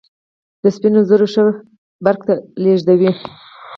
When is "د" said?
0.61-0.63